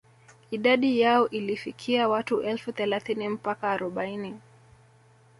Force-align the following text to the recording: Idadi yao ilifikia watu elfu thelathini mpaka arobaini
Idadi 0.51 0.99
yao 0.99 1.29
ilifikia 1.29 2.09
watu 2.09 2.41
elfu 2.41 2.71
thelathini 2.71 3.27
mpaka 3.29 3.71
arobaini 3.71 4.39